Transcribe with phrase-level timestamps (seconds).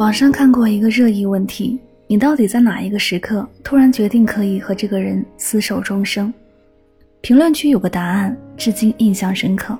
[0.00, 6.32] 网上看过一个热议问题：你到底在哪一个时刻突然决定可以和这个人厮守终生？
[7.20, 9.76] 评论区有个答案，至今印象深刻。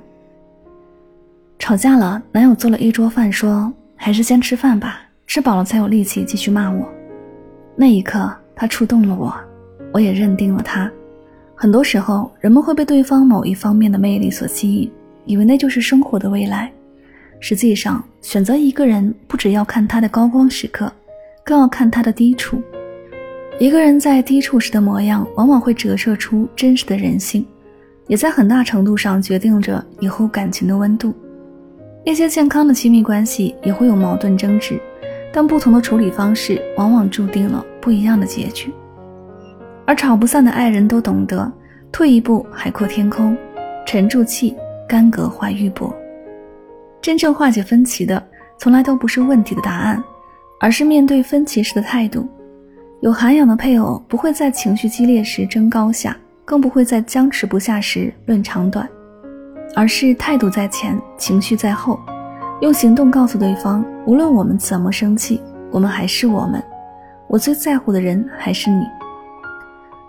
[1.59, 6.87] 吵架了，男友做了一桌饭，说还是先吃饭吧，吃饱了才有力气继续骂我。
[7.75, 9.35] 那一刻，他触动了我，
[9.91, 10.93] 我也认定了他。
[11.55, 14.93] 很多时候，人们会被对方某一方面的魅力所吸引，
[15.25, 16.71] 以为那就是生活的未来。
[17.41, 20.93] 实际上，选择一个人不只要看他的高光时刻，
[21.43, 22.63] 更要看他的低处。
[23.59, 27.45] 一个人在低处时的模样，往往会折射出真实的人性，
[28.07, 31.15] 也在很大程度上决定着以后感情的温度。
[32.05, 34.81] 一些健康的亲密关系也会有矛盾争执，
[35.33, 38.73] 但不同的处理方式，往往注定了不一样的结局。
[39.87, 41.51] 而吵不散的爱人都懂得
[41.91, 43.37] 退一步海阔天空，
[43.87, 44.55] 沉住气，
[44.87, 45.93] 干戈化玉帛。
[47.03, 48.23] 真正化解分歧的，
[48.59, 50.03] 从来都不是问题的答案，
[50.59, 52.29] 而是面对分歧时的态度。
[53.01, 58.87] 有涵养的配偶不会在情绪激烈时争高下，更不会在僵持不下时论长短，
[59.75, 61.99] 而是态度在前，情绪在后，
[62.61, 66.63] 用行动告诉对方：无论我们怎么生气，我们还是我们，
[67.27, 68.85] 我最在乎的人还是你。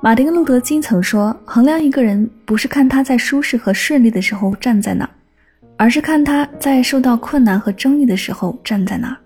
[0.02, 5.09] 马丁·路德·金曾说：“衡量一个人，不是看他在舒适和顺利的时候站在哪。”
[5.81, 9.17] 而是看他在受到困难和争议的时候站在哪儿。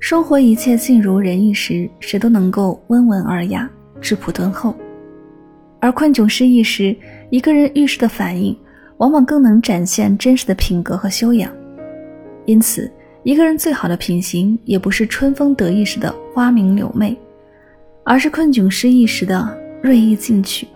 [0.00, 3.66] 生活一切尽如人意时，谁都能够温文尔雅、
[3.98, 4.74] 质朴敦厚；
[5.80, 6.94] 而困窘失意时，
[7.30, 8.54] 一个人遇事的反应，
[8.98, 11.50] 往往更能展现真实的品格和修养。
[12.44, 17.16] 因此，一个人最好的品行，也不是春风得意时的花明柳媚，
[18.04, 20.68] 而是困窘失意时的锐意进取。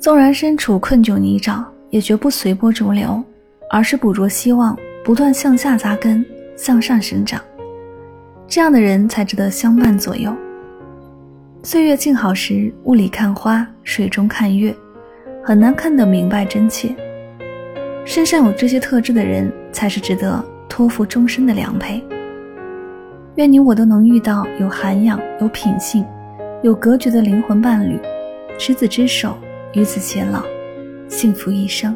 [0.00, 3.22] 纵然身处困窘泥沼，也绝不随波逐流。
[3.70, 6.24] 而是捕捉希望，不断向下扎根，
[6.56, 7.40] 向上生长。
[8.46, 10.34] 这样的人才值得相伴左右。
[11.62, 14.74] 岁月静好时，雾里看花，水中看月，
[15.44, 16.94] 很难看得明白真切。
[18.06, 22.02] 身上有这些特质的人，才是值得托付终身的良配。
[23.34, 26.04] 愿你我都能遇到有涵养、有品性、
[26.62, 28.00] 有格局的灵魂伴侣，
[28.58, 29.36] 执子之手，
[29.74, 30.42] 与子偕老，
[31.06, 31.94] 幸福一生。